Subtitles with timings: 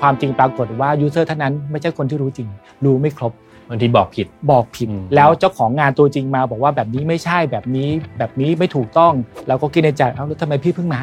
[0.00, 2.48] ความจริงปรากฏว่ายูเซอร์ท่านนั้นไม่ใช่คนที่รู้จริง
[2.84, 3.32] รู้ไม่ครบ
[3.68, 7.88] บางทีบอกผิดบอกผิด แล้วเจ้าของงานตัวจริงมาบอกว่าแบบนี้ไม่ใช่แบบนี้
[8.18, 9.12] แบบนี้ไม่ถูกต้อง
[9.48, 11.00] เราก็คิดในใจเอ้าแล้วทำไมพี่เพิ่งมา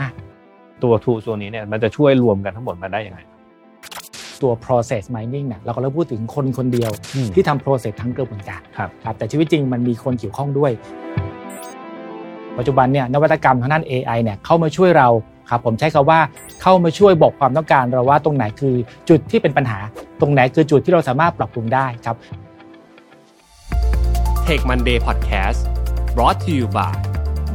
[0.84, 3.20] ตัวทูตัวนี้เนี่ยมันจะช่วยรวมกันทั้งหมดมาได้ยังไง
[4.42, 6.92] ตัว process mining เนี่ยเราก็เริ่มพูดถึงคนคนเดียว
[7.36, 10.72] ที่ทำ process ทั้งกระบวนการครับครับ แต่ชีวิตจริงมันมีคนเกี่ยวข้องด้วย
[12.58, 15.08] ปัจจุบันเนี่ยนวัตกรรมทางด้าน AI เนี่ยเข้ามาช่วยเรา
[15.50, 16.20] ครับผมใช้คาว่า
[16.62, 18.76] เข้ามาช่วยบอกความต้องการเราว่าตรงไหนคือ
[19.10, 19.80] จุดที่เป็นปัญหา
[20.22, 22.16] ตรงไหนคือจุดที่เราสามารถปรับปรุงได้ครับ
[24.48, 25.60] Take Monday Podcast
[26.16, 26.94] brought to you by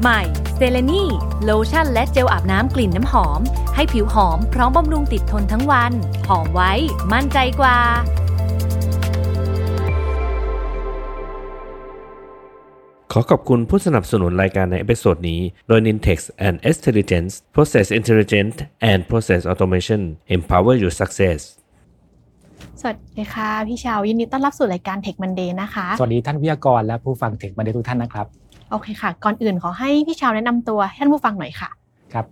[0.02, 0.20] ใหม่
[0.56, 1.04] เซเลนี
[1.44, 3.40] โลชั่นและเจลอาบน้ำกลิ่นน้ำหอม
[3.74, 5.92] ให้ผิวหอมพร้อมบำรุงติดทนทั้งวัน
[6.28, 6.72] หอมไว้
[7.12, 7.78] มั่นใจกว่า
[13.14, 18.54] ขอขอบคุณผู้สนับสนุนรายการใน episode นี้ โดย Nintex and Intelligence Process Intelligent
[18.90, 20.00] and Process Automation
[20.36, 21.40] Empower Your Success
[22.80, 28.26] สวัสดีค่ะ พี่ชาว ยินดีต้อนรับสู่รายการ Tech Monday นะคะ สวัสดีท่านวิทยากรและผู้ฟัง Tech Monday ทุกท่านนะครับ
[28.70, 31.70] โอเคค่ะ ก่อนอื่นขอให้พี่ชาวแนะนำตัวท่านผู้ฟังหน่อยค่ะ
[32.12, 32.26] ครับ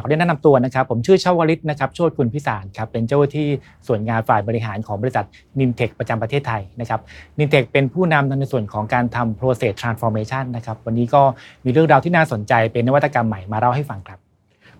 [0.00, 3.48] ขอแนะนำตัวนะครับ ผมชื่อชวฤทธิ์นะครับโชติกุลพิศาลครับเป็นเจ้าหน้าที่
[3.86, 5.24] ส่วนงานฝ่ายบริหารของบริษัท
[5.58, 7.00] นินเทคประจำประเทศไทยนะครับ
[7.38, 11.22] นินเทคเป็นผู้นำในส่วนของการทำ process transformation นะครับวันนี้ก็
[11.64, 14.18] มีเรื่องราวที่น่าสนใจเป็นนวัตกรรมใหม่มาเล่าให้ฟังครับ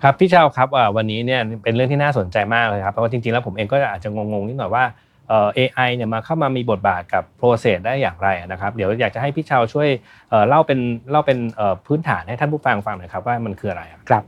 [0.02, 4.84] ครับพี่เจ้าครับวันนี้เนี่ยเป็นเรื่องที่น่าสนใจมากเลยครับเพราะว่าจริงๆแล้วผมเองก็อาจจะงงๆนิดหน่อยว่า
[5.28, 9.88] เอไอเนี่ยมาเข้ามามีบทบาทกับโปรเซสได้อย่างไรนะครับ เดี๋ยวอยากจะให้พี่ชาวช่วย
[10.48, 10.78] เล่าเป็น
[11.10, 11.38] เล่าเป็น
[11.86, 14.24] พื้นฐานให้ท่านผู้ฟังฟังหน่อยครับว่ามันคืออะไรครับ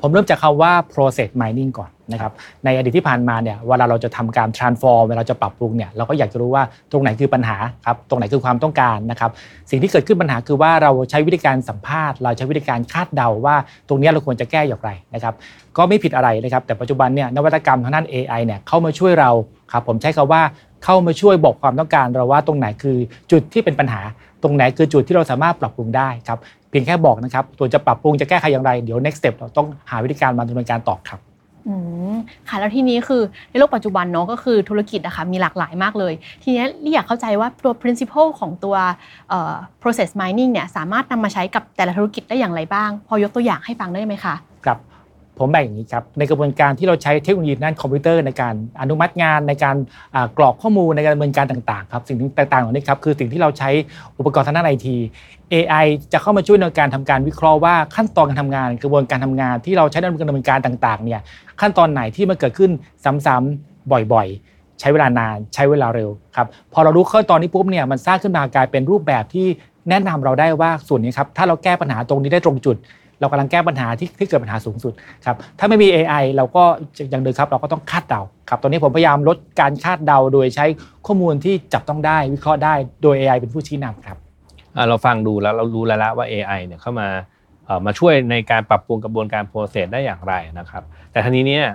[0.00, 2.32] ผมเริ่มจากคำว่า process mining ก่อนนะครับ
[2.64, 6.62] ในอดีตที่ผ่านมาเนี่ยเวลาเราจะทำการ transform เวลาจะปรับปรุงเนี่ยเราก็อยากจะรู้ว่า
[6.92, 9.30] ตรงไหนคือปัญหาครับตรงไหนคือความต้องการนะครับ
[9.70, 13.56] สิ่งที่เกิดขึ้นปัญหาคือว่าเราใช้วิธีการสัมภาษณ์ เราใช้วิธีการคาดเดาว่า
[13.88, 15.34] ตรงนี้เราควรจะแก้อย่างไรนะครับ
[15.76, 19.30] ก็ไม่ผิดอะไรนะครับแต่ปัจจุบันเนี่ยนวัตกรรมทางด้าน AI เนี่ยเข้ามาช่วยเรา
[19.72, 20.42] ครับผมใช้คาว่า
[20.84, 22.96] เข้ามาช่วยบอกความต้องการเราว่าตรงไหนคือ
[23.32, 24.00] จุดที่เป็นปัญหา
[24.42, 26.38] ตรงไหนคือจุดที่เราสามารถปรับปรุงได้ครับ
[26.76, 31.20] พียงแค่บอกนะครับตัวจะปรับปรุงจะแก้ไขอย่างไร เดี๋ยว next step เราต้องหาวิธีการมาดำเนินการต่อครับ
[31.68, 31.74] อื
[32.12, 32.16] ม
[32.48, 36.12] ค่ะแล้วทีนี้คือในโลกปัจจุบันเนาะก็คือธุรกิจอะคะมีหลากหลายมากเลย
[36.42, 38.76] ทีนี้อยากเข้าใจว่าตัว principle ของตัว
[39.82, 44.34] process mining เนี่ยสามารถนำมาใช้กับแต่ละธุรกิจได้อย่างไรบ้าง พอยกตัวอย่างให้ฟังได้ไหมคะ
[44.66, 44.78] ครับ
[45.38, 49.76] ผมแบ่งอย่างนี้ครับในกระบวนการที่เราใช้เทคโนโลยีด้านคอมพิวเตอร์ในการอนุมัติงานในการ
[50.38, 53.70] กรอกข้อมูลในการดำเนินการต่างๆครับสิ่งต่างๆเหล่านี้ครับคือสิ่งที่เราใช้
[54.18, 54.96] อุปกรณ์ทางด้านไอที
[55.52, 61.20] AI จะเข้ามาช่วยในการทำการวิเคราะห์ว่าขั้นตอนการทำงาน กระบวนการทำงานที่เราใช้ในการดำเนินการต่างๆเนี่ย
[61.60, 62.70] ขั้นตอนไหนที่มันเกิดขึ้น
[63.26, 69.46] ซ้ำๆบ่อยๆ ใช้เวลานานใช้เวลาเร็วครับพอเรารู้ขั้นตอนนี้ปุ๊บเนี่ยมันสร้างขึ้นมากลายเป็นรูปแบบที่
[69.90, 72.76] แนะนำเราได้ว่าส่วนนี้ครับถ้าเราแก้ปัญหาตรงนี้ได้ตรงจุด
[73.20, 74.92] เรากำลังแก้ปัญหาที่ที่เกิดปัญหาสูงสุด
[75.26, 76.62] ครับถ้าไม่มี AI เราก็
[77.10, 80.66] อย่างเดิมครับ เราก็ต้องคาดเดาครับตอนนี้ผมพยายามลดการคาดเดาโดยใช้
[81.06, 84.18] ข้อมูลที่จับต้องได้วิเคราะห์ได้โดย AI เป็นผู้ชี้นำครับ
[84.88, 87.08] เราฟังดูแล้วเรารู้แล้วละว่า AI เนี่ยเข้ามา
[87.86, 90.82] มาช่วยในการปรับปรุงกระบวนการ process ได้อย่างไรนะครับ
[91.12, 91.72] แต่ทีนี้เนี่ย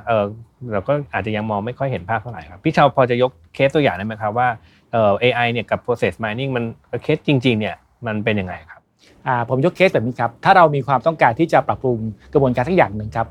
[0.72, 4.48] เราก็อาจจะยังมองไม่ค่อยเห็นภาพเท่าไหร่ครับพี่ชาวพอจะยกเคสตัวอย่างได้ไหมครับว่า
[5.24, 6.64] AI เนี่ยกับ process mining มัน
[7.04, 8.79] เคสจริงๆเนี่ยมันเป็นยังไงครับ
[9.50, 11.98] ผมยกเคสแบบนี้ครับ ถ้าเรามีความต้องการที่จะปรับปรุง
[12.34, 13.28] กระบวนการสักอย่างหนึ่งครับ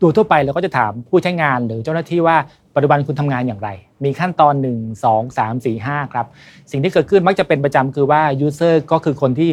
[0.00, 2.36] ตัวทั่วไปเราก็จะถามผู้ใช้งานหรือเจ้าหน้าที่ว่า
[2.74, 3.68] ปัจจุบันคุณทำงานอย่างไร
[4.04, 6.26] มีขั้นตอน 1 2 3 4 5 ครับ
[6.70, 9.50] สิ่งที่เกิดขึ้นมักจะเป็นประจำคือว่า user ก็คือคนที่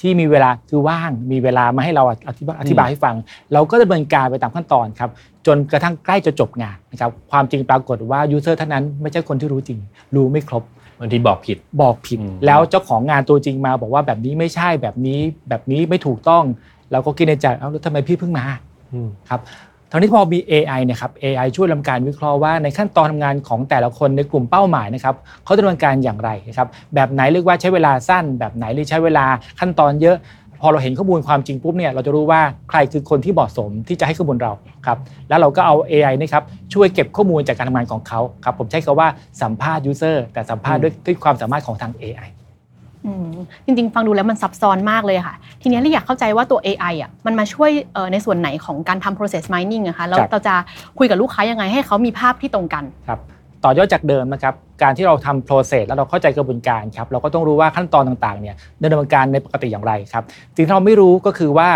[0.00, 3.16] ที่มีเวลาคือว่างมีเวลามาให้เราอธิบายอธิบายให้ฟัง
[3.52, 5.10] เราก็ดำเนินการไปตามขั้นตอนครับ
[5.46, 9.78] จนกระทั่งใกล้จะจบงานนะครับความจริงปรากฏว่ายูเซอร์ท่านนั้นไม่ใช่คนที่รู้จริง
[10.14, 10.62] รู้ไม่ครบ
[11.02, 16.44] บางทีบอกผิดบอกผิด แล้วเจ้าของงานตัวจริงมาบอกว่าแบบนี้ไม่ใช่แบบนี้แบบนี้ไม่ถูกต้อง
[16.92, 18.44] เราก็คิดในใจเอ้าแล้วทำไมพี่เพิ่งมา
[19.30, 19.40] ครับ
[19.90, 25.14] ทางนี้พอมี AI เนี่ยครับ AI ช่วยทำการวิเคราะห์ว่าในขั้นตอนทำงานของแต่ละคนในกลุ่มเป้าหมายนะครับ
[25.44, 29.24] เขาดำเนินการอย่างไรนะครับแบบไหนเรียกว่าใช้เวลาสั้น แบบไหนเรียกใช้เวลา
[29.60, 30.16] ขั้นตอนเยอะ
[30.62, 32.40] พอเราเห็นข้อมูลความจริงปุ๊บเนี่ยเราจะรู้ว่า
[32.70, 34.52] ใครคือคนที่เหมาะสมที่จะให้ข้อมูลเรา
[34.86, 36.42] ครับแล้วเราก็เอา AI นะครับ
[36.74, 39.08] ช่วยเก็บข้อมูลจากการทำงานของเขาครับผมใช้คำว่า
[39.42, 42.28] สัมภาษณ์ user แต่สัมภาษณ์ด้วยด้วยความสามารถของทาง AI
[43.64, 47.70] จริงๆ ฟังดูแล้วมันซับซ้อนมากเลยค่ะ ทีนี้เราอยากเข้าใจว่าตัว AI อะมันมาช่วย
[48.12, 50.54] ในส่วนไหนของการทำ process mining นะคะแล้วเราจะ
[50.98, 53.20] คุยกับลูกค้ายังไงให้เขามีภาพที่ตรงกันครับ
[53.64, 60.24] ต่อยอดจากเดิมนะครับการที่เราทำ process แล้วเราเข้าใจกระบวนการครับเราก็ต้องรู้ว่าขั้นตอนต่างๆเนี่ยดำเนินการในปกติอย่างไรครับ
[60.56, 61.68] สิ่งที่เราไม่รู้ก็คือว่า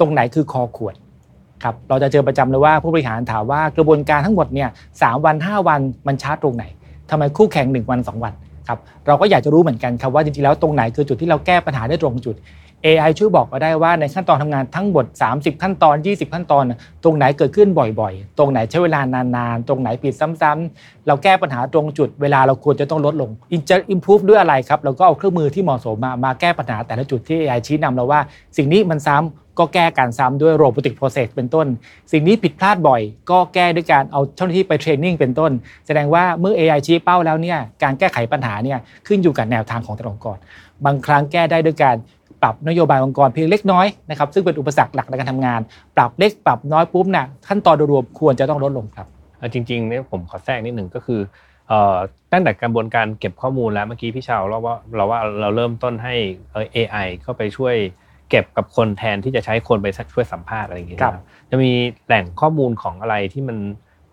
[0.00, 0.94] ตรงไหนคือคอขวด
[1.62, 4.68] ครับเราจะเจอประจำเลยว่าผู้บริหารถามว่ากระบวนการทั้งหมดเนี่ย
[5.02, 6.64] สวัน 5 วันมันช้าตรงไหน
[7.10, 8.32] ทำไมคู่แข่ง 1 วัน 2 วัน
[8.68, 12.36] ครับเราก็อยากจะรู้เหมือนกันครับว่าจริงๆแล้วตรงไหนคือจุดที่เราแก้ปัญหาได้ตรงจุด
[12.86, 23.30] AI ช่วยบอกเราได้ว่าในขั้นตอนทำงานทั้งหมด 30 ขั้นตอน 20 ขั้นตอนนะตรงไหนเกิดขึ้นบ่อยๆ ตรงไหนใช้เวลานานๆ ตรงไหนผิดซ้ำๆเราแก้ปัญหาตรงจุดเวลาเราควรจะต้องลดลง
[23.70, 28.20] จะ improve ด้วยอะไรครับเราก็เอาเครื่องมือที่เหมาะสมมามาแก้ปัญหาแต่ละจุดที่ AI ชี้นำเราว่า
[28.56, 31.66] สิ่งนี้มันซ้ำก็แก้การซ้ำด้วย robotic process เป็นต้น
[32.12, 33.00] สิ่งนี้ผิดพลาดบ่อย
[33.30, 35.52] ก็แก้ด้วยการเอาเจ้าหน้าที่ไปเทรนนิ่งเป็นต้น
[35.86, 40.38] แสดงว่าเมื่อ AI ชี้เป้าแล้วเนี่ยการแก้ไขปัญหาเนี่ยขึ้นอยู่กับแนวทางของแต่ละองค์กร
[40.84, 41.96] บางครั้งแก้ได้ด้วยการ
[42.42, 45.60] ปรับนโยบายองค์กรเพียงเล็กน้อยนะครับซึ่งเป็นอุปสรรคหลักในการทำงาน
[45.96, 49.06] ปรับเล็กปรับน้อยปุ๊บน่ะขั้นตอนโดยรวมควรจะต้องลดลงครับ
[49.38, 51.20] เอาจริงๆเนี่ยผมขอแทรกนิดหนึ่งก็คือ
[51.68, 51.96] เอ่อ
[52.32, 56.14] ตั้งแต่กระบวนการเก็บข้อมูลแล้วเมื่อกี้พี่ชาวเราว่าเราว่าเราเริ่มต้นให้
[56.50, 57.74] เอ่อ AI เข้าไปช่วย
[58.30, 61.72] เก็บกับคนแทนที่จะใช้คนไปช่วยสัมภาษณ์อะไรอย่างเงี้ยครับนะจะมี
[62.06, 63.56] แหล่งข้อมูลของอะไรที่มัน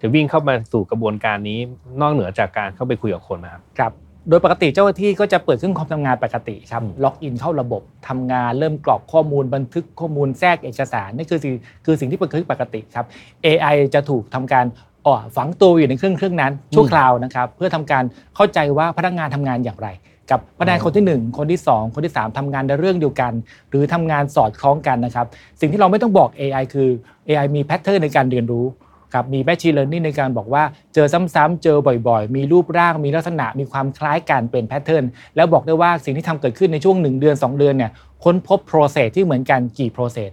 [0.02, 1.60] จะวิ่งเข้ามาสู่กระบวนการนี้
[2.02, 3.94] นอกเหนือจากการเข้าไปคุยกับคนนะครับครับ
[4.28, 11.54] โดยปกติเจ้าหน้าที่ก็จะเปิดเครื่องคอมทำงานปกติครับอืมล็อกอินเข้าระบบทำงานเริ่มกรอกข้อมูลบันทึกข้อมูลแทรกเอกสารนี่คือสิ่ง
[11.86, 13.06] คือสิ่งที่เป็นปกติครับ
[13.46, 14.66] AI จะถูกทำการ
[15.06, 18.04] อ่อฝังตัวอยู่ในเครื่องเครื่องนั้นชั่วคราวนะครับเพื่อทำการ
[18.36, 19.88] เข้าใจว่าพนักงานทำงานอย่างไร
[20.32, 23.34] กับพนักงานคนที่ 1 คนที่ 2 คนที่ 3ทำงานในเรื่องเดียวกัน
[23.70, 25.26] หรือทำงานสอดคล้องกันนะครับ
[25.60, 26.90] สิ่งที่เราไม่ต้องบอก AI คือ
[27.28, 28.66] AI มีแพทเทิร์นในการเรียนรู้
[29.14, 30.64] ครับมี Machine Learning ในการบอกว่า
[30.94, 31.78] เจอซ้ำๆเจอ
[32.08, 35.04] บ่อยๆ มีรูปร่างมีลักษณะมีความคล้ายกันเป็นแพทเทิร์น
[35.36, 37.92] แล้วบอกได้ว่าสิ่งที่ทำเกิดขึ้นในช่วง 1 เดือน 2 เดือนเนี่ย
[38.24, 40.32] ค้นพบ process ที่เหมือนกันกี่ process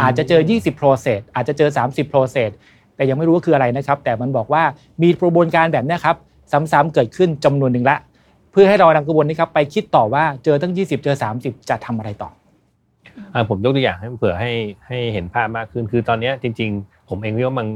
[0.00, 2.50] อาจจะเจอ 20 process อาจจะเจอ 30 process
[2.96, 4.62] แต่ยังไม่รู้ว่าคืออะไรนะครับ แต่มันบอกว่า
[5.02, 6.16] มีกระบวนการแบบเนี้ยครับ
[6.52, 7.96] ซ้ำๆเกิดขึ้นจำนวนหนึ่งละ
[8.52, 12.30] เพื่อให้เรานำกระบวนนี้ครับไปคิดต่อว่าเจอตั้ง 20 เจอ 30 จะทำอะไรต่อ
[13.34, 14.52] อ่าผมยกตัวอย่างให้เผื่อให้
[14.86, 17.66] ให้เห็นภาพมากขึ้นคือตอนเนี้ยจริง ๆ ผมเองคิดว่ามัน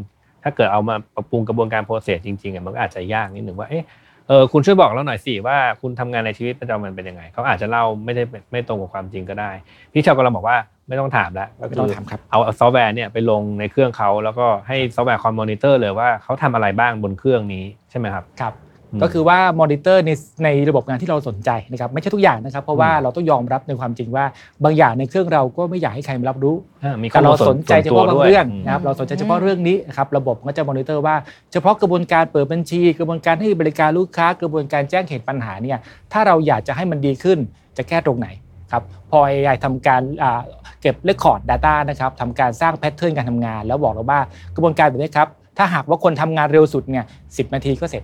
[0.43, 3.85] ถ้าเกิดเอามาปรับปรุงกระบวนการ process จริงๆอะมันก็อาจจะยากนิดหนึ่งว่าเอ๊ะ
[4.29, 9.51] เออคุณช่วยบอกเราหน่อยสิว่าคุณทำงานในชีวิตประจำวันเป็นยังไงเขาอาจจะเล่าไม่ได้ไม่ตรงกับความจริงก็ได้
[9.93, 10.57] พี่ชาวกำลังบอกว่า
[10.89, 18.70] ไม่ต้องถามแล้วก็ไม่ต้องถาม คือครับเอาซอฟต์แวร์เนี่ยไปลงในเครื่องเขาแล้วก็ให้ซอฟต์แวร์คอมมอนิเตอร์เลยว่าเขาทำอะไรบ้างบนเครื่องนี้ใช่ไหมครับครับอืม
[19.03, 20.11] ก็คือว่ามอนิเตอร์ใน
[20.45, 24.25] ในระบบงานที่เราสนใจนะครับไม่ใช่ทุกอย่างนะครับ เพราะว่าอืมเราต้องยอมรับในความจริงว่า
[24.65, 26.55] บางอย่างในเครื่องเราก็ไม่อยากให้ใครมารับรู้
[26.85, 31.17] อ่ามีข้แต่เราสนใจเฉพาะบางส่วนตัวด้วยเรื่องอืมนะครับเราสนใจเฉพาะเรื่องนี้นะครับระบบก็จะมอนิเตอร์ว่า
[31.53, 35.79] เฉพาะกระบวนการเปิดบัญชี กระบวนการให้บริการลูกค้ากระบวนการแจ้งเหตุปัญหาเนี่ย
[36.13, 37.39] ถ้าเราอยากจะให้มันดีขึ้น
[37.77, 38.29] จะแก้ตรงไหน
[38.73, 40.41] ครับพอ AI ทำการอ่า
[40.83, 44.21] เก็บ record Data นะครับทำการสร้าง pattern การทำงาน แล้วบอกเราว่า
[44.55, 45.29] กระบวนการแบบนี้ครับ
[45.59, 47.05] ถ้าหากว่าคนทำงานเร็วสุดเนี่ย
[47.37, 48.03] สิบนาทีก็เสร็จ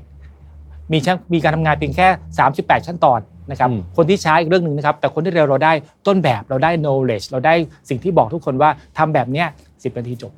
[0.93, 2.09] มีช่างมีการทำงานเพียงแค่
[2.49, 5.73] 38ขั้นตอนนะครับอืมคนที่ช้าอีกเรื่องหนึ่งนะครับ แต่คนที่เร็วเราได้
[6.07, 7.55] ต้นแบบเราได้ knowledge เราได้
[7.89, 10.33] สิ่งที่บอกทุกคนว่าทำแบบเนี้ย10นาทีจบ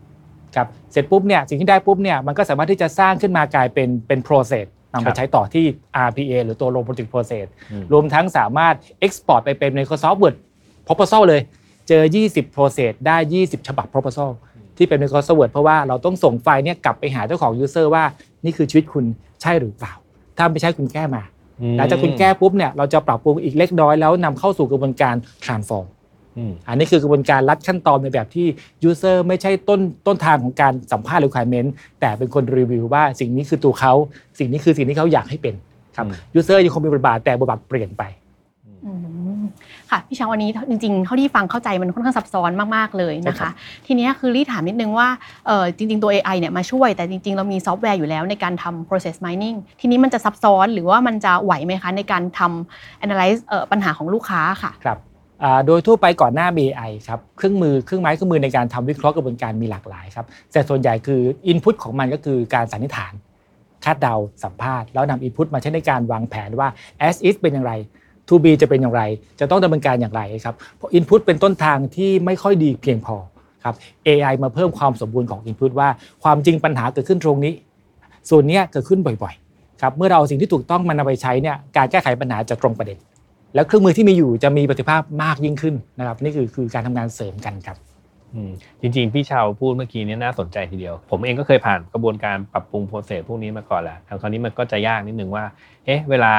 [0.57, 5.65] ครับเสร็จปุ๊บเนี่ยสิ่งที่ได้ปุ๊บเนี่ยมันก็สามารถที่จะสร้างขึ้นมากลายเป็นเป็น process นำครัไปบใช้ต่อที่
[6.07, 8.75] RPA หรือตัว robotic process อืมรวมทั้งสามารถ
[9.07, 10.37] export ไปเป็น Microsoft Word
[10.87, 11.41] proposal เลย
[11.89, 14.31] เจอ 20 process ได้ 20 ฉบับ proposal
[14.77, 18.05] ที่เป็น Microsoft Word เพราะว่าเราต้องส่งไฟล์เนี่ยกลับไปหาเจ้าของ user ว่า
[18.45, 19.05] นี่คือชีวิตคุณ
[19.43, 19.95] ใช่หรือเปล่า
[20.39, 21.23] ถ้าไม่ใช่คุณแก้มา
[21.77, 25.15] หลังจากคุณแก้ปุ๊บเนี่ยเราจะปรับปรุงอีกเล็กน้อยแล้วนำเข้าสู่กระบวนการ
[25.45, 25.87] transform
[26.37, 28.47] อืมอันนี้คือกระบวนการลัดขั้นตอนในแบบที่
[28.89, 31.69] user ไม่ใช่ต้นต้นทางของการสัมภาษณ์ requirement
[32.01, 33.93] แต่เป็นคนรีวิวว่าสิ่งนี้คือตัวเขา
[34.39, 35.55] สิ่งนี้คือสิ่งที่เขาอยากให้เป็น
[35.97, 38.28] ครับอืม user ยังคงมีบทบาทแต่บทบาทเปลี่ยนไปอืม
[39.91, 43.53] ค่ะพี่ช้างวันนี้จริงๆเท่าที่ฟังเข้าใจมันค่อนข้างซับซ้อนมากๆเลยนะใช่ครัคะบ
[43.87, 45.09] ทีเนี้ยคือรีถามนิดนึงว่า
[45.47, 54.99] เออจริง ๆ ตัว AI เนี่ยมาช่วย แต่จริง ๆ เรามีซอฟต์แวร์อยู่แล้วในการทำ process mining ทีนี้มันจะซับซ้อนหรือว่ามันจะไหวไหมคะในการทำ analyze เอ่อปัญหาของลูกค้าค่ะครับ
[55.43, 61.21] อ่าโดยทั่วไปก่อนหน้า BI ครับเครื่องมือเครื่องไม้เครื่องมือในการทำวิเคราะห์กระบวนการมีหลากหลายครับแต่ส่วนใหญ่คือ
[61.53, 63.13] Input ของมันก็คือการสันนิษฐาน
[63.85, 66.69] คาดเดาสัมภาษณ์ แล้วนำ Input มาใช้ในการวางแผนว่า
[67.09, 67.73] as is เป็นอย่างไร
[68.29, 69.03] to B จะเป็นอย่างไร
[69.41, 73.17] จะต้องดำเนินการอย่างไรครับเพราะ Input เป็นต้นทางที่ไม่ค่อยดีเพียงพอ
[73.65, 73.75] ครับ
[74.07, 75.89] AI มาเพิ่มความสมบูรณ์ของ Input ว่า
[76.23, 77.53] ความจริงปัญหาเกิดขึ้นตรงนี้
[78.31, 82.99] ส่วนนี้เกิดขึ้นบ่อยๆครับเมื่อเราเอาสิ่งที่ถูกต้องมันนำไปใช้เนี่ยการแก้ไขปัญหาจะตรงประเด็น
[83.55, 87.77] แล้วเครื่องมือที่มีอยู่จะมีประสิทธิภาพมากยิ่งขึ้นนะครับนี่คือคือการทำงานเสริมกันครับ
[88.35, 95.45] อืมจริงๆ พี่ชาวพูดเมื่อกี้นี้น่าสนใจทีเดียว ผมเองก็เคยผ่านกระบวนการปรับปรุงโปรเซสพวกนี้มาก่อนแหละแต่คราวนี้มันก็จะยากนิดนึงว่า
[95.87, 96.33] เอ๊ะ เวลา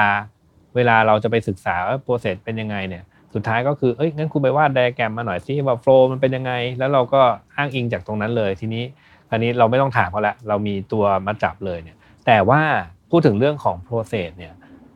[0.76, 7.22] เวลาเราจะไปศึกษาว่า process เป็นยังไงเนี่ยสุดท้ายก็คือเอ้ยงั้นคุณไปวาดไดอะแกรมมาหน่อยสิว่า flow มันเป็นยังไง แล้วเราก็
[7.56, 8.84] อ้างอิงจากตรงนั้นเลยทีนี้
[9.30, 12.62] คราวนี้เราไม่ต้องถามเขาละเรามีตัวมาจับเลยเนี่ยแต่ว่า
[13.10, 14.54] พูดถึงเรื่องของ process เนี่ย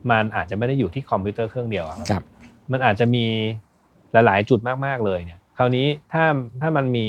[0.10, 2.24] มันอาจจะไม่ได้อยู่ที่คอมพิวเตอร์เครื่องเดียวอะครับ
[2.72, 3.26] มันอาจจะมี
[4.12, 6.24] หลาย ๆ จุดมาก ๆ เลยเนี่ยคราวนี้ถ้า
[6.62, 7.06] ถ้ามันมี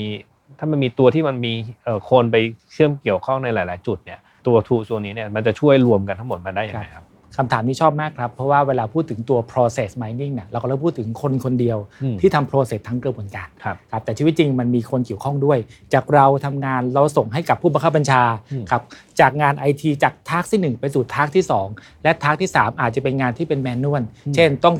[0.59, 1.53] ถ้ามันมีตัวที่มันมี
[1.83, 2.35] เอ่อคนไป
[2.71, 7.05] เชื่อมเกี่ยวข้องในหลาย ๆ จุดเนี่ยตัวทูตัวนี้เนี่ยมันจะช่วยรวมกันทั้งหมดมาได้ยังไงครับ
[7.37, 15.57] คำถามนี้ชอบมากครับ เพราะว่าเวลาพูดถึงตัว process mining เนี่ยเราก็เริ่มพูดถึงคนคนเดียวอืมที่ทำ process ทั้งกระบวนการครับครับแต่ชีวิตจริงมันมีคนเกี่ยวข้องด้วย
[15.93, 18.81] จากเราทำงานเราส่งให้กับผู้บังคับบัญชาอืมครับ
[19.19, 24.03] จากงานไอทีจากทากที่ 1 ไปสู่ทากที่ 2 และทากที่ 3 อาจจะเป็นงานที่เป็นแมนนวล
[24.35, 24.75] เช่นต้อง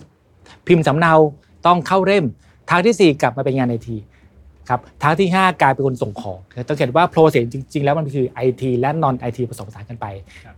[0.67, 1.13] พิมพ์สำเนา
[1.67, 2.25] ต้องเข้าเล่ม
[2.69, 3.97] ทากทีสี่ 4 กลับมาเป็นงานไอที
[4.69, 10.05] ครับ task ที่ 5 กลายเป็นคนส่งของต้องเห็นว่า process จริง ๆ แล้วมันคือ IT และ non IT ผสมผสานกันไป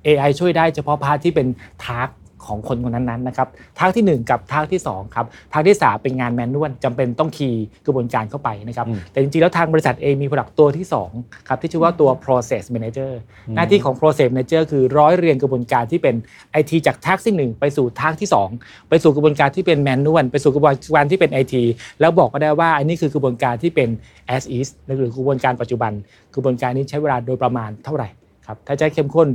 [0.05, 1.47] AI ช่วยได้เฉพาะ part ที่เป็น
[1.85, 2.09] task
[2.47, 3.47] ของคนคนนั้นๆนะครับ
[3.79, 10.51] task ที่ 1 กับ task ที่2ครับ task ที่ 3 เป็นงาน manual จำเป็นต้อง key กระบวนการเข้าไปนะครับอืมแต่จริงๆแล้วทางบริษัทเองมี product
[10.59, 10.87] ตัวที่
[11.17, 13.11] 2ครับที่ชื่อว่าตัว process manager
[13.55, 16.15] หน้าที่ของ process manager คือร้อยเรียงกระบวนการที่เป็น
[16.59, 21.55] IT จาก task ที่ 1 ไปสู่ task ที่ 2 ไปสู่กระบวนการที่เป็น manual ไปสู่กระบวนการที่เป็น IT
[21.99, 23.89] แล้วบอกก็ได้ว่าอันนี้คือกระบวนการที่เป็น
[24.35, 25.91] as is หรือกระบวนการปัจจุบัน
[26.35, 28.09] กระบวนการนี้ใช้เวลาโดยประมาณเท่าไหร่
[28.47, 29.27] ครับถ้าจะให้เข้มข้น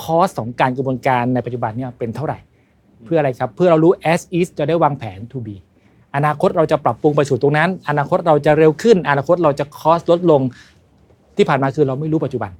[0.00, 2.38] คอสของการกระบวนการในปัจจุบันเนี่ยเป็นเท่าไหร่
[3.04, 5.56] เพื่ออะไรครับ เพื่อเรารู้ as is จะได้วางแผน to be
[6.16, 10.40] อนาคตเราจะปรับปรุงไปสู่ตรงนั้น อนาคตเราจะเร็วขึ้น อนาคตเราจะคอสลดลง
[11.36, 12.50] ที่ผ่านมาคือเราไม่รู้ปัจจุบัน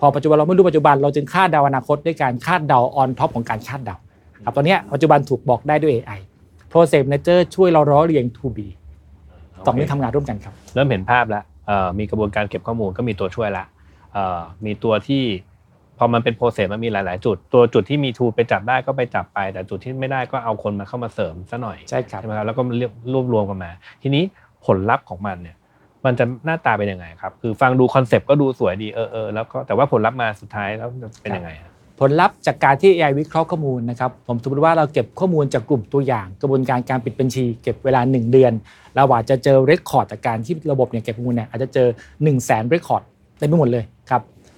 [0.00, 3.96] พอปัจจุบันเราไม่รู้ปัจจุบันเราจึงคาดเดาอนาคตด้วยการคาดเดา on top ของการคาดเดา
[4.44, 6.20] ครับตอนนี้ปัจจุบันถูกบอกได้ด้วย AI
[6.72, 8.66] process manager ช่วยเราร้อเรียง to be
[9.66, 11.44] สองนี้ทำงานร่วมกันครับ เริ่มเห็นภาพแล้ว
[11.98, 13.64] มีกระบวนการเก็บข้อมูลก็มีตัวช่วยละ
[14.64, 15.22] มีตัวที่
[15.98, 23.70] พอมันเป็นโปรเซสมันมีหลาย ๆ จุด ตัวจุดที่มีทูไปจับได้ก็ไปจับไป แต่จุดที่ไม่ได้ก็เอาคนมาเข้ามาเสริมซะหน่อยใช่ครับใช่ไหมครับแล้วก็เรียบรวบรวมกันมา
[24.02, 24.22] ทีนี้
[24.66, 25.56] ผลลัพธ์ของมันเนี่ย
[26.04, 31.70] มันจะหน้าตาเป็นยังไงครับ คือฟังดูคอนเซปต์ก็ดูสวยดีเออเออแล้วก็แต่ว่าผลลัพธ์มาสุดท้ายแล้วจะเป็นยังไงครับ
[32.00, 38.52] ผลลัพธ์จากการที่ AI วิเคราะห์ข้อมูลนะครับผมสมมติว่าเราเก็บข้อมูลจากกลุ่มตัวอย่าง กระบวนการการปิดบัญชี เก็บเวลา 1 เดือน
[38.96, 43.02] เราอาจจะเจอ record จากการที่ระบบเนี่ยเก็บข้อมูลเนี่ยอาจจะเจอ1 0 0 0 0แสน record
[43.38, 43.93] เต็มไปหมดเลยครับ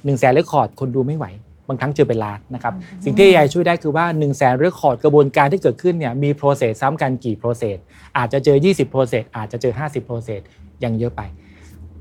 [0.05, 1.26] 1 0 0 0 0แสน record คนดูไม่ไหว
[1.69, 2.75] บางครั้งเจอเป็นล้านนะครับ
[3.05, 7.78] สิ่งที่ AI ช่วยได้คือว่า1 0 0 0 0แสน record กระบวนการที่เกิดขึ้นเนี่ยมี process ซ้ำกันกี่ process
[8.17, 10.40] อาจจะเจอ 20 process อาจจะเจอ 50 process
[10.85, 11.23] ยังเยอะไป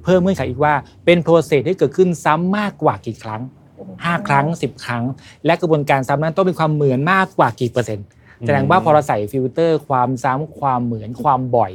[0.04, 0.74] เพิ่มเงื่อนไขอีกว่า
[1.06, 3.42] เป็น process ที่เกิดขึ้นซ้ำมากกว่ากี่ครั้ง
[3.86, 5.04] 5 ครั้ง 10 ครั้ง
[5.46, 8.06] และกระบวนการซ้ำนั้นต้องมีความเหมือนมากกว่ากี่เปอร์เซ็นต์
[8.46, 11.72] แสดงว่าพอเราใส่ฟิลเตอร์ ความซ้ำความเหมือนความบ่อย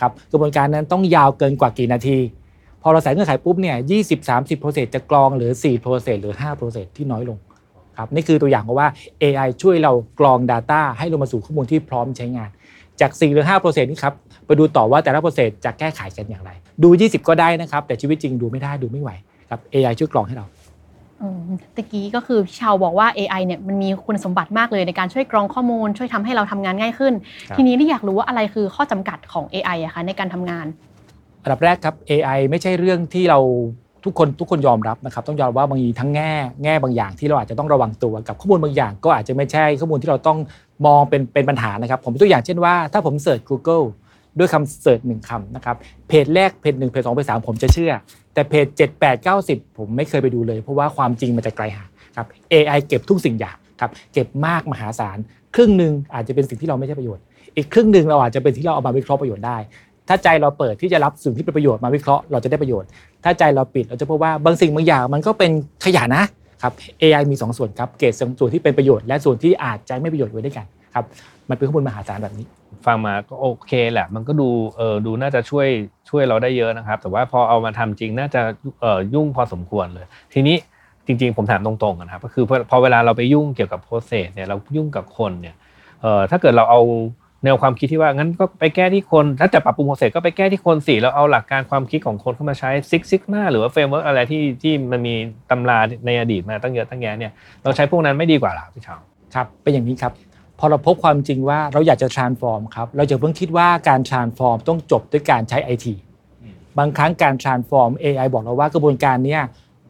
[0.00, 2.18] ครับกระบวนการนั้นต้องยาวเกินกว่ากี่นาที
[2.86, 7.38] พอเราใส่เงื่อนไขปุ๊บเนี่ย20 30 process จะกรองเหลือ4 process หรือ5 process ที่น้อยลง
[7.98, 8.88] ครับนี่คือตัวอย่างของว่า
[9.22, 12.50] AI ช่วยเรากรอง Data ให้ลงมาสู่ข้อมูลที่พร้อมใช้งาน
[13.00, 14.14] จาก4หรือ5 process นี้ครับ
[14.46, 16.50] ไปดูต่อว่าแต่ละโปรเซสจะแก้ไขกันอย่างไร
[16.82, 19.10] ดู 20 ก็ได้นะครับ แต่ชีวิตจริงดูไม่ได้ดูไม่ไหว
[19.50, 20.46] ครับ AI ช่วยกรองให้เรา
[21.20, 21.38] อืม
[21.76, 27.14] ตะกี้ก็คือพี่ชาวบอกว่า AI เนี่ยมันมีคุณสมบัติมากเลยในการช่วยกรองข้อมูล ช่วยทำให้เราทำงานง่ายขึ้น
[27.48, 30.66] ครับทีนี้ที่อยากรู้ว่าอะไรคือข้อจำกัดของ AI อะคะในการทำงาน
[31.44, 33.38] อันดับแรกครับ AI ไม่ใช่เรื่องที่เรา
[34.04, 36.32] ทุกคนทุกคนยอมรับนะครับ ต้องยอมว่าบางทีทั้งแง่
[36.64, 40.38] แง่บางอย่างที่เราอาจจะต้องระวังตัวกับข้อมูลบางอย่าง ก็อาจจะไม่ใช่ข้อมูลที่เราต้อง
[40.86, 43.84] มองเป็นเป็นปัญหานะครับ ผมตัวอย่างเช่นว่า ถ้าผมเสิร์ช Google
[44.38, 45.76] ด้วยคำ search หนึ่งคำนะครับ
[46.08, 47.92] เพจแรกเพจหนึ่งเพจสองเพจสามผมจะเชื่อ
[48.34, 55.18] แต่เพจ 7 8 9 10 ผมไม่เคยไปดูเลย เพราะว่าความจริงมันจะไกลห่างครับ AI เก็บทุกสิ่งอย่างครับเก็บมากมหาศาล
[55.54, 57.22] ครึ่งหนึ่งอาจจะเป็นสิ่งที่เราไม่ใช้ประโยชน์
[57.56, 59.58] อีกครึ่งหนึ่งเราอาจจะเป็นที่เราเอามาวิเคราะห์ประโยชน์ได้
[60.08, 62.88] ถ้าใจเราเปิดที่จะรับสิ่งที่เป็นประโยชน์มาวิเคราะห์เราจะได้ประโยชน์
[63.24, 65.50] ถ้าใจเราปิดเราจะพบว่าบางสิ่งบางอย่างมันก็เป็น
[65.84, 66.24] ขยะนะ
[66.62, 71.04] ครับ AI มี 2 ส่วนครับเกรดส่วนที่เป็นประโยชน์และส่วนที่อาจจะไม่ประโยชน์ไว้ด้วยกันครับ
[71.48, 72.46] มันเป็นข้อมูลมหาศาลแบบนี้
[72.86, 75.68] ฟังมาก็โอเคแหละ มันก็ดูเออดูน่าจะช่วย
[76.10, 78.40] ช่วยเราได้เยอะนะครับ แต่ว่าพอเอามาทำจริงน่าจะ
[78.80, 80.56] เออยุ่งพอสมควรเลย ทีนี้
[81.06, 85.54] จริง ๆ ผมถามตรงๆนะครับก็คือพอพอเวลาเราไปยุ่งเกี่ยวกับ process เนี่ยเรายุ่งกับคนเนี่ย
[86.02, 86.80] เออถ้าเกิดเราเอา
[87.44, 95.14] แนวความคิดที่ว่างั้นก็ไปแก้ที่คนถ้าจะปรับปรุง process ก็ไปแก้ที่คนสิแล้วเอาหลักการความคิดของคนเข้ามาใช้ Six Sigma หรือว่า framework อะไรที่ที่มันมี
[95.50, 97.32] ตำราในอดีตมาตั้งเยอะตั้งแยะเนี่ย
[97.62, 99.00] เราใช้พวกนั้นไม่ดีกว่าหรอพี่ชาว
[99.34, 100.12] ครับเป็นอย่างนี้ครับ
[100.58, 105.86] พอเราพบความจริงว่าเราอยากจะ transform ครับเราจะเพิ่งคิดว่าการ transform ต้องจบด้วยการใช้ IT
[106.78, 109.42] บางครั้งการ transform AI บอกเราว่ากระบวนการเนี้ย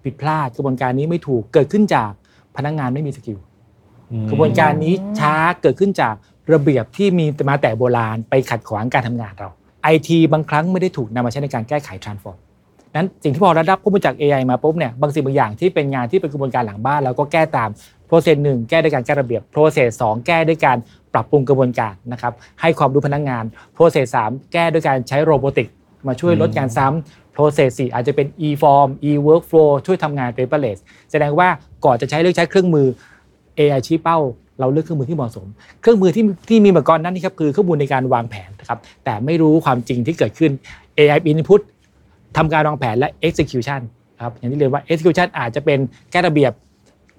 [0.05, 2.11] ผิดพลาดกระบวนการนี้ไม่ถูกเกิดขึ้นจาก
[2.57, 3.39] พนักงานไม่มีสกิล
[4.31, 6.15] กระบวนการนี้ช้าเกิดขึ้นจาก
[6.53, 9.49] ระเบียบที่มีมาแต่โบราณไปขัดขวางการทำงานเรา
[9.95, 12.39] IT บางครั้งไม่ได้ถูกนำมาใช้ในการแก้ไข transform
[12.97, 17.69] นั้นสิ่งที่พอราได้รับข้อมูลจาก AI มาปุ๊บเนี่ยบางสิ่งบางอย่างที่เป็นงานที่เป็นกระบวนการหลังบ้านเราก็แก้ตาม
[18.09, 20.77] process หนึ่งแก้ด้วยการแก้ระเบียบ process สองแก้ด้วยการ
[21.15, 23.45] ปรับปรุงกระบวนการนะครับให้ความรู้พนักงาน
[23.77, 25.69] process สามแก้ด้วยการใช้โรบอติก
[26.07, 30.79] มาช่วยลดการซ้ำ process สี่อาจจะเป็น e form e workflow ช่วยทำงาน paperless
[31.11, 31.49] แสดงว่า
[31.85, 32.87] ก่อนจะใช้เลือกใช้เครื่องมือ
[33.59, 34.19] AI ชี้เป้า
[34.61, 35.47] เราเลือกเครื่องมือที่เหมาะสม
[35.81, 40.51] เครื่องมือที่ที่มีมาก่อนนั้นนี่ครับคือเครื่องมือในการวางแผนนะครับแต่ไม่รู้ความจริงที่เกิดขึ้น
[40.97, 41.61] AI input
[42.37, 43.81] ทำการวางแผนและ execution
[44.23, 45.79] ครับอย่างที่เรียนว่า execution อาจจะเป็น
[46.11, 46.53] แก้ระเบียบ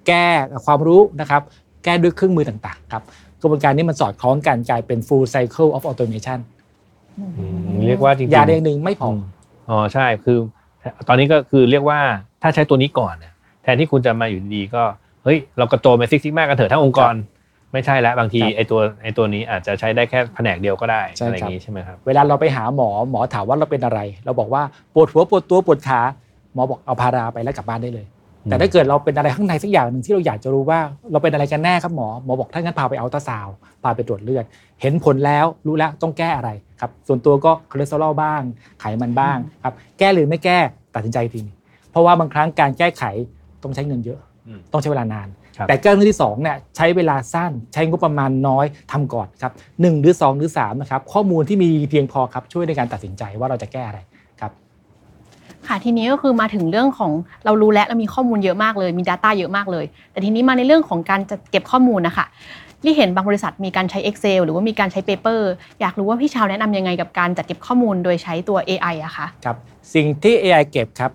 [0.06, 0.26] แก้
[0.66, 1.42] ความรู้นะครับ
[1.84, 3.02] แก้ด้วยเครื่องมือต่างๆครับ
[3.40, 6.38] กระบวนการนี้มันสอดคล้องกันกลายเป็น full cycle of automation
[7.18, 9.14] อืมเรียกว่าจริงๆยาเรียงหนึ่งไม่พออ
[9.68, 10.38] อ๋อใช่คือ
[11.08, 12.00] ตอนนี้ก็คือเรียกว่า
[12.42, 14.82] ถ้าใช้ตัวนี้ก่อนเนี่ยแทนที่คุณจะมาอยู่ดีๆก็
[15.26, 17.14] เฮ้ยเรากระโจนไปซิกซิกมากกันเถอะทั้งองค์กร
[17.72, 24.62] ไม่ใช่แล้วบางทีครับไอ้ตัวไอ้ตัวนี้อาจจะใช้ได้แค่แผนกเดียวก็ได้ใช่อะไรอครับย่างนี้ใช่ไหมครับเวลาเราไปหาหมอหมอถามว่าเราเป็นอะไร เราบอกว่า
[24.94, 26.00] ปวดหัวปวดตัวปวดขา
[26.54, 28.06] หมอบอกเอาพาราไปแล้วกลับบ้านได้เลย
[28.44, 30.78] อืมแต่ถ้าเกิดเราเป็นอะไรข้างในสักอย่างหนึ่งที่เราอยากจะรู้ว่า
[31.12, 34.44] เราเป็นอะไรกันแน่ครับหมอหมอบอกถ้างั้นพาไปอัลตราซาวด์พาไปตรวจเลือด
[34.80, 38.40] เห็นผลแล้วรู้แล้วต้องแก้อะไรครับส่วนตัวก็คอเลสเตอรอลบ้าง
[38.80, 40.58] ไขมันบ้างครับแก้หรือไม่แก้
[40.94, 41.56] ตัดสินใจอีกทีหนึ่ง
[41.90, 43.04] เพราะว่าบางครั้งการแก้ไข
[43.62, 44.25] ต้องใช้เงินเยอะอืม
[44.72, 54.00] ต้องใช้เวลานานครับแต่แก้เรื่องที่2เนี่ยใช้เวลาสั้นใช้งบประมาณน้อยทำก่อนครับหนึ่งหรือ 2 หรือ3นะครับข้อมูลที่มีเพียงพอครับช่วยในการตัดสินใจว่าเราจะแก้อะไร
[54.40, 54.52] ครับ
[55.66, 57.12] ค่ะทีนี้ก็คือมาถึงเรื่องของ
[57.44, 62.26] เรารู้แล้วเรามีข้อมูลเยอะมากเลยมี Data เยอะมากเลย แต่ทีนี้มาในเรื่องของการจัดเก็บข้อมูลนะคะ
[62.82, 65.40] ที่เห็นบางบริษัทมีการใช้ Excel หรือว่ามีการใช้ Paper
[65.80, 69.56] อยากรู้ว่าพี่ชาวแนะนำยังไงกับการจัดเก็บข้อมูลโดยใช้ตัว AI อะคะครับ
[69.94, 71.10] สิ่งที่ AI เก็บครับ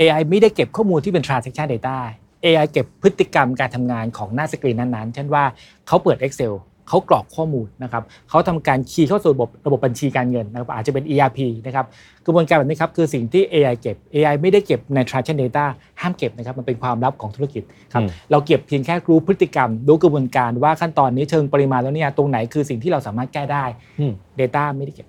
[0.00, 1.96] AI ไม่ได้เก็บข้อมูลที่เป็น transaction data
[2.44, 5.44] AI เก็บพฤติกรรมการทำงานของหน้าสกรีนนั้นๆ เช่นว่า
[5.86, 6.54] เขาเปิด Excel
[6.88, 11.86] เขากรอกข้อมูลนะครับเขาทำการคีย์เข้าสู่ระบบระบบบัญชีการเงินนะครับอาจจะเป็น ERP นะครับ
[12.26, 15.64] กระบวนการแบบนี้ครับคือสิ่งที่ AI เก็บ AI ไม่ได้เก็บใน transaction data
[16.00, 23.64] ห้ามเก็บนะครับมันเป็นความลับของธุรกิจครับอืมเราเก็บเพียงแค่รู้พฤติกรรมรู้กระบวนการว่าขั้นตอนนี้เชิงปริมาณแล้วเนี่ยตรงไหนคือสิ่งที่เราสามารถแก้ได้
[24.00, 25.06] อืม Data ไม่ได้เก็บ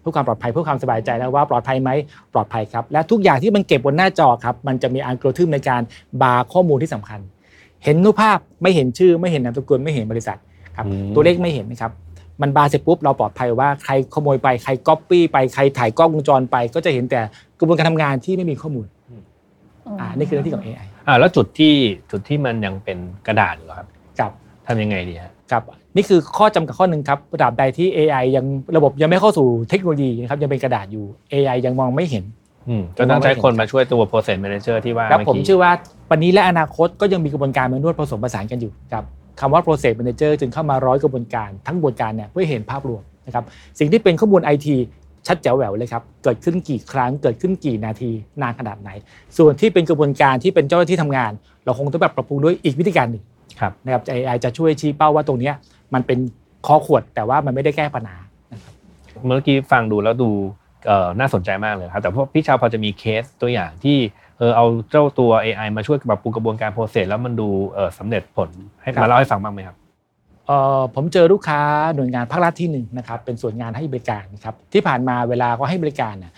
[0.00, 1.90] เพื่อความปลอดภัยเพื่อความสบายใจแล้วว่าปลอดภัยไหม
[2.32, 5.82] ปลอดภัยครับ และทุกอย่างที่มันเก็บบนหน้าจอครับ มันจะมีอัลกอริทึมในการ
[6.22, 7.20] เบลอข้อมูลที่สำคัญ
[7.84, 10.38] เห็นรูปภาพไม่เห็นชื่อไม่เห็นนามสกุลไม่เห็นบริษัท
[10.76, 11.92] ครับอืมตัวเลขไม่เห็นนะครับ
[12.42, 17.20] มันเบลอเสร็จปุ๊บเราปลอดภัยว่าใครขโมยไปใครก๊อปปี้ไปใครถ่ายกล้องวงจรไป ก็จะเห็นแต่
[17.58, 18.86] กระบวนการทำงานที่ไม่มีข้อมูล
[20.00, 21.72] อ่านี่คือหน้าที่ของ AI อ่าแล้วจุดที่
[22.10, 23.86] จุดที่มันยังเป็นกระดาษอยู่อะครับ
[24.20, 24.32] กับ
[24.66, 25.62] ทำยังไงดีฮะครับ
[25.98, 28.44] นี่คือข้อจำกัดข้อหนึ่งครับตราบใดที่ AI ยัง
[28.76, 32.24] ระบบยังไม่เข้าสู่เทคโนโลยีนะครับยังเป็นกระดาษอยู่ AI ยังมองไม่เห็น
[32.68, 35.72] อืมก็ต้องใช้คนมาช่วยตัว process manager ที่ว่าแล้วเมื่อผมกี้เชื่อว่า
[36.10, 39.04] วันนี้และอนาคตก็ยังมีกระบวนการมานวดผสมผสานกันอยู่ครับ
[39.40, 43.44] คำว่า process manager จึงเข้ามาร้อยกระบวนการทั้งกระบวนการเนี่ยเพื่อเห็นภาพรวมนะครับ
[43.78, 44.68] สิ่งที่เป็นข้อมูล IT
[45.26, 48.10] ชัดแจ๋วแหววเลยครับ เกิดขึ้นกี่ครั้ง เกิดขึ้นกี่นาที
[48.42, 48.90] นานขนาดไหน
[49.38, 51.32] ส่วนที่เป็นกระบวนการที่เป็นเจ้าหน้าที่ทำงาน
[51.64, 53.22] เราคงต้องแบบปรับปรุงด้วยอีกวิธีการหนึ่ง
[53.60, 55.54] ครับนะครับ AI จะช่วยชี้เป้าว่าตรงเนี้ย
[55.94, 56.18] มันเป็น
[56.66, 58.18] คอขวดแต่ว่ามันไม่ได้แก้ปัญหา
[59.26, 60.30] เมื่อกี้ฟังดูแล้วดู
[60.86, 63.96] เอ่อน่าสนใจมากเลยครับแต่พวกพี่ชาวพอจะมีเคสตัวอย่างที่
[64.38, 68.48] เออเอาเจ้าตัว AI มาช่วยปรับปรุงกระบวนการ process แล้วมันดูเออสำเร็จผล
[68.82, 69.76] ให้ครับมาเล่าให้ฟังบ้างไหมครับ
[70.46, 71.60] เอ่อผมเจอลูกค้า
[71.96, 76.32] หน่วยงานภาครัฐที่หนึ่งนะครับเป็นส่วนงานให้บริการนะครับที่ผ่านมาเวลาเขาให้บริการเนี่ย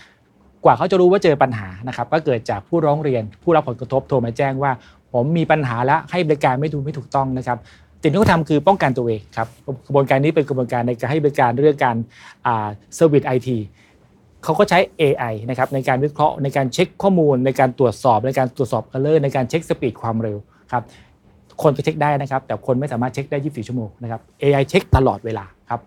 [0.65, 4.73] กว่าเขาจะรู้ว่าเจอปัญหานะครับก็เกิดจากผู้ร้องเรียน ผู้รับผลกระทบโทรมาแจ้งว่า
[5.13, 7.59] ผมมีปัญหาและให้บริการไม่ถูกไม่ถูกต้องนะครับ
[8.03, 9.49] สิ่งที่เขาทำคือป้องกันตัวเองครับ
[9.87, 11.97] กระบวนการนี้เป็นกระบวนการในการให้บริการเรื่องการ
[12.47, 13.59] อ่า service IT
[14.45, 20.37] เขาก็ใช้ AI นะครับในการวิเคราะห์ในการเช็คข้อมูล ในการตรวจสอบ ในการตรวจสอบ error ในการเช็ค speed ความเร็ว
[20.73, 20.83] ครับ
[21.63, 25.81] คนก็เช็คได้นะครับ แต่คนไม่สามารถเช็คได้ 24 ชั่วโมงนะครับ AI เช็คตลอดเวลาครับ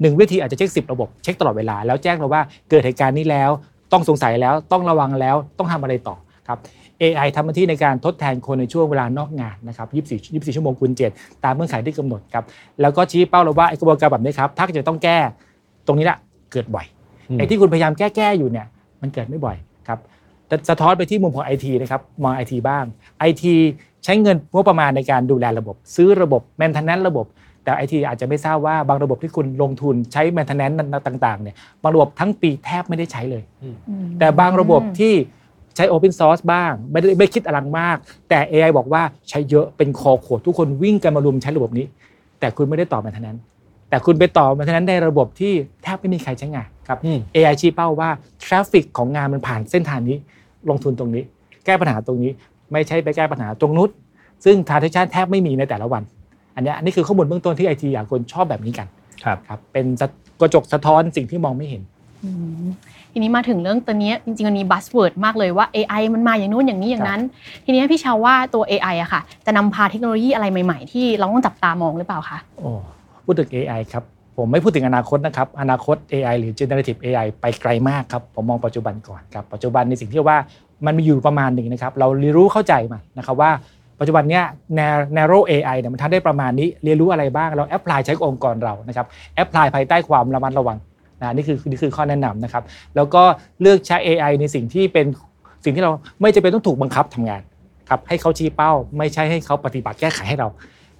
[0.00, 3.50] หนึ่งวิธีอาจจะเช็ค 10 ระบบเช็คตลอดเวลา แล้วแจ้งเราว่าเกิดเหตุการณ์นี้แล้ว
[3.92, 6.16] ต้องสงสัยแล้วต้องระวังแล้วต้องทำอะไรต่อ
[6.48, 6.58] ครับ
[7.02, 12.44] AI ทำหน้าที่ในการทดแทนคนในช่วงเวลานอกงานนะครับ24 24 ชั่วโมงคูณ7ตามเงื่อนไขที่กำหนดครับ
[12.80, 15.18] แล้วก็ชี้เป้าเราว่าไอ้กระบวนการแบบนี้ครับ ถ้าจะต้องแก้
[15.86, 16.18] ตรงนี้แหละ
[16.52, 16.86] เกิดบ่อย
[17.30, 18.66] อืมไอ้ที่คุณพยายามแก้แก้อยู่เนี่ย
[19.02, 19.56] มันเกิดไม่บ่อย
[19.88, 19.98] ครับ
[20.46, 22.84] แต่สะท้อนไปที่มุมของไอทีนะครับมองไอทีบ้าง
[23.18, 23.54] ไอที
[24.04, 27.26] ใช้เงินงบประมาณในการดูแลระบบ ซื้อระบบแมนเทนแนนระบบ
[27.64, 30.70] แต่ไอทีอาจจะไม่ทราบว่าบางระบบที่คุณลงทุนใช้ maintenance
[31.06, 33.42] ต่างๆเนี่ยบางระบบทั้งปีแทบไม่ได้ใช้เลย
[34.18, 35.14] แต่บางระบบที่
[35.78, 37.96] ใช้ Open Source บ้าง ไม่ได้ไม่คิดอลังมาก
[38.28, 41.86] แต่ AI บอกว่าใช้เยอะเป็นคอขวดทุกคนวิ่งกันมารุมใช้ระบบนี้
[42.40, 43.36] แต่คุณไม่ได้ต่อ maintenance
[43.90, 48.10] แต่คุณไปต่อ maintenance ในระบบที่แทบไม่มีใครใช้งานครับอืม AI ชี้เป้าว่า
[48.44, 50.16] traffic ของงานมันผ่านเส้นทางนี้
[50.70, 51.22] ลงทุนตรงนี้
[51.64, 52.32] แก้ปัญหาตรงนี้
[52.72, 53.90] ไม่ใช่ไปแก้ปัญหาตรงนู้น
[54.44, 56.02] ซึ่ง transaction แทบไม่มีในแต่ละวัน
[56.54, 58.86] อันเนี้ยอันนี้คือข้อมูลเบื้องต้นที่ไอทีอยากคนชอบแบบนี้กัน
[59.24, 60.06] ครับครับเป็นสะ
[60.40, 61.82] กระจกสะท้อนสิ่งที่มองไม่เห็น
[62.24, 62.30] อื
[62.66, 62.68] ม
[63.12, 67.20] ทีนี้มาถึงเรื่องตัวเนี้ยจริงๆมันมี buzzword มากเลยว่า AI มันมาอย่างนู้นอย่างนี้อย่างนั้น
[67.64, 72.70] ทีนี้พี่ชาวว่าตัว AI อะค่ะ จะนำพาเทคโนโลยีอะไรใหม่ๆ ที่เราต้องจับตามองหรือเปล่าคะโอ้
[73.24, 74.04] พูดถึง AI ครับ
[74.36, 80.38] ผมไม่พูดถึงอนาคตนะครับ อนาคต AI หรือ generative AI ไปไกลมากครับ ผมมองปัจจุบันก่อนครับ ปัจจุบันในสิ่งที่ว่า
[80.86, 83.50] มันมีอยู่ประมาณหนึ่งนะครับ เราเรียนรู้เข้าใจมานะครับว่า
[84.00, 84.44] ปัจจุบันเนี้ย
[85.16, 90.76] narrow AI เนี่ยมันทำได้ประมาณนี้ เรียนรู้อะไรบ้าง เรา apply ใช้กับองค์กรเรา นะครับ apply ภายใต้ความระมัดระวัง
[91.20, 92.62] นะนี่คือนี่คือข้อแนะนำนะครับ
[92.96, 93.22] แล้วก็
[93.60, 95.06] เลือกใช้ AI ในสิ่งที่เป็น
[95.64, 97.42] สิ่งที่เราไม่จำเป็นต้องถูกบังคับทำงาน
[97.88, 100.48] ครับให้เขาชี้เป้า ไม่ใช่ให้เขาปฏิบัติแก้ไขให้เรา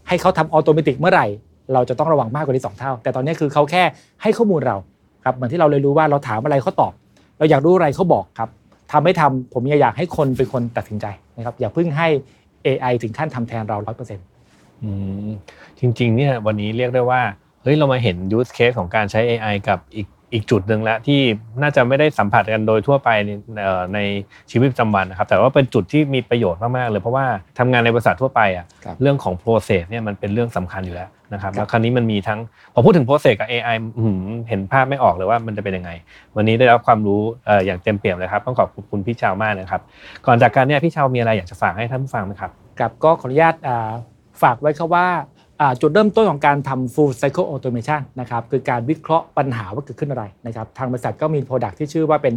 [0.09, 1.27] ให้เขาทำ automatic เมื่อไหร่
[1.75, 3.83] เราจะต้องระวังมากกว่านี้สองเท่า แต่ตอนนี้คือเขาแค่
[4.23, 4.77] ให้ข้อมูลเรา
[5.25, 6.93] ครับเหมือนที่เราเลยรู้ว่าเราถามอะไรเขาตอบ
[7.39, 8.49] เราอยากรู้อะไรเขาบอกครับ
[8.93, 12.09] ทำไม่ทำผมอยากให้คนเป็นคนตัดสินใจนะครับอย่าเพิ่งให้
[12.67, 14.27] AI ถึงขั้นทำแทนเราร้อยเปอร์เซ็นต์
[15.81, 17.21] จริงๆเนี่ยวันนี้เรียกได้ว่า
[17.69, 21.21] ฮ้ยเรามาเห็น use case ของการใช้ AI กับอีกอีกจุดหนึ่งแล้วที่
[21.63, 23.31] น่าจะไม่ได้สัมผัสกันโดยทั่วไปใน
[23.63, 23.99] เอ่อใน
[24.51, 27.27] ชีวิตประจำวันนะครับ แต่ว่าเป็นจุดที่มีประโยชน์มากๆเลย เพราะว่า
[27.59, 32.41] ทำงานในบริษัททั่วไปอะครับเรื่องของ process เนี่ยมันเป็นเรื่องสำคัญอยู่แล้วนะครับครับแล้วคราวนี้มันมีทั้ง
[32.75, 35.91] พอพูดถึง process กับ AI อื้อหือเห็นภาพไม่ออกเลยว่ามันจะเป็นยังไง
[36.37, 39.83] วันนี้ได้รับความรู้เอ่ออย่างเต็มเปี่ยมเลยครับต้องขอบคุณพี่ชาวมากนะครับ
[40.27, 43.91] ก่อนจากการเนี่ยพี่ชาวมีอะไรอยากจะฝากให้ท่านผู้ฟังไหมครับครับก็ขออนุญาตอ่า
[44.43, 45.07] ฝากไว้ครับว่า
[45.38, 45.38] อ่า
[45.81, 52.35] จุดเริ่มต้นของการทำ full cycle automation นะครับคือการวิเคราะห์ปัญหาว่าเกิดขึ้นอะไรนะครับทางบริษัทก็มี product ที่ชื่อว่าเป็น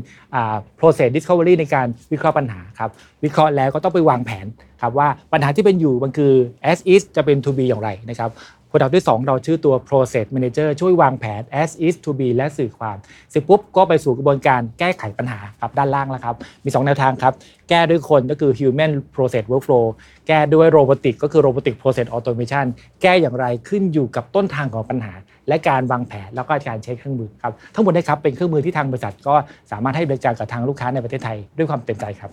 [0.79, 2.89] process discovery ในการวิเคราะห์ปัญหาครับ
[3.23, 4.45] วิเคราะห์แล้วก็ต้องไปวางแผน
[4.81, 6.33] ครับว่าปัญหาที่เป็นอยู่มันคือ
[6.71, 8.29] as is จะเป็น to be อย่างไรนะครับ
[8.71, 12.97] Product ที่ 2 เราชื่อตัว process manager ช่วยวางแผน as is to be และสื่อความ
[13.31, 17.33] เสร็จปุ๊บก็ไปสู่กระบวนการแก้ไขปัญหาครับด้านล่างแล้วครับ มี 2 แนวทางครับ
[17.69, 19.85] แก้ด้วยคนก็คือ human process workflow
[20.27, 22.65] แก้ด้วย robotic ก็คือ robotic process automation
[23.01, 25.13] แก้อย่างไรขึ้นอยู่กับต้นทางของปัญหา
[25.47, 29.35] และการวางแผนแล้วก็การใช้เครื่องมือครับทั้งหมดนี้ครับเป็นเครื่องมือที่ทางบริษัทก็
[29.71, 32.31] สามารถให้บริการกับทางลูกค้าในประเทศไทยด้วยความเต็มใจครับ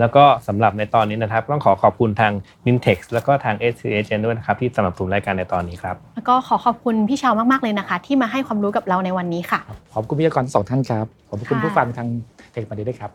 [0.00, 2.32] แล้วก็สำหรับในตอนนี้นะครับ ต้องขอขอบคุณทาง
[2.66, 9.60] Nintex แล้วก็ทาง s c h ด้วยนะครับ ที่สนับสนุนรายการในตอนนี้ครับ แล้วก็ขอขอบคุณพี่เชามาก ๆ เลยนะคะ ที่มาให้ความรู้กับเราในวันนี้ค่ะ
[9.94, 12.08] ขอบคุณพิธีกรทั้งสองท่านครับ ขอบคุณค่ะผู้ฟังทาง
[12.50, 13.10] Tech Monday ด้วยครับ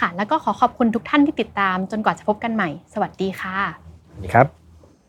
[0.00, 3.56] ค่ะ แล้วก็ขอขอบคุณทุกท่านที่ติดตาม จนกว่าจะพบกันใหม่ สวัสดีค่ะ
[4.22, 4.46] นี่ครับ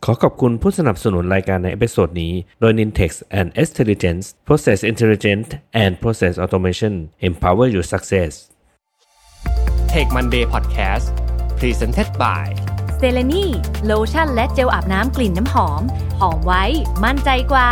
[0.06, 5.48] ขอขอบคุณผู้สนับสนุนรายการใน episode นี้ โดย Nintex and Intelligence Process Intelligent
[5.84, 6.94] and Process Automation
[7.28, 8.32] Empower Your Success
[9.96, 11.08] Take Monday Podcast
[11.60, 12.48] Presented by
[12.98, 13.46] เซเลนี
[13.86, 15.82] โลชั่นและเจลอาบน้ำกลิ่นน้ำหอม
[16.20, 16.64] หอมไว้
[17.04, 17.70] มั่นใจกว่า